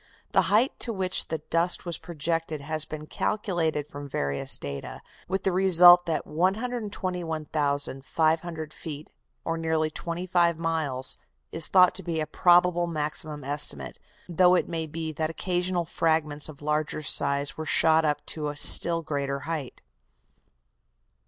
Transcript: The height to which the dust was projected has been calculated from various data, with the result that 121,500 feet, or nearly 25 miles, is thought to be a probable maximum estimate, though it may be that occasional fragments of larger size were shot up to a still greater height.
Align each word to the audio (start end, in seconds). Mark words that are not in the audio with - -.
The 0.31 0.49
height 0.49 0.73
to 0.79 0.91
which 0.91 1.27
the 1.27 1.43
dust 1.51 1.85
was 1.85 1.99
projected 1.99 2.59
has 2.59 2.85
been 2.85 3.05
calculated 3.05 3.85
from 3.87 4.09
various 4.09 4.57
data, 4.57 5.03
with 5.27 5.43
the 5.43 5.51
result 5.51 6.07
that 6.07 6.25
121,500 6.25 8.73
feet, 8.73 9.11
or 9.45 9.59
nearly 9.59 9.91
25 9.91 10.57
miles, 10.57 11.19
is 11.51 11.67
thought 11.67 11.93
to 11.93 12.01
be 12.01 12.19
a 12.19 12.25
probable 12.25 12.87
maximum 12.87 13.43
estimate, 13.43 13.99
though 14.27 14.55
it 14.55 14.67
may 14.67 14.87
be 14.87 15.11
that 15.11 15.29
occasional 15.29 15.85
fragments 15.85 16.49
of 16.49 16.63
larger 16.63 17.03
size 17.03 17.55
were 17.55 17.67
shot 17.67 18.03
up 18.03 18.25
to 18.25 18.49
a 18.49 18.57
still 18.57 19.03
greater 19.03 19.41
height. 19.41 19.83